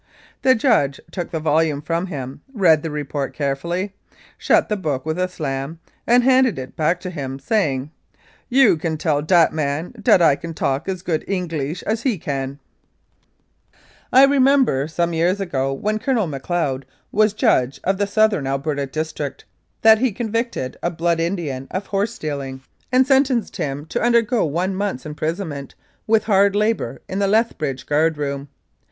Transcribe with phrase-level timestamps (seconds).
[0.41, 3.93] The judge took the volume from him, read the report carefully,
[4.35, 5.77] shut the book with a slam,
[6.07, 7.91] and handed it back to him, saying,
[8.49, 12.57] "You can tell dat man dat I can talk as good Engleesh as he can!"
[14.11, 19.45] I remember, some years ago, when Colonel Macleod was judge of the Southern Alberta District,
[19.83, 22.61] that he convicted a Blood Indian of horse stealing,
[22.91, 25.75] and sen 285 Mounted Police Life in Canada tenced him to undergo one month's imprisonment
[26.07, 28.47] with hard labour in the Lethbridge guard room.